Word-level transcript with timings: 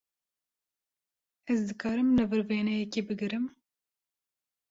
Ez 1.53 1.57
dikarim 1.67 2.09
li 2.17 2.25
vir 2.31 2.41
wêneyekî 2.49 3.01
bigirim? 3.09 3.45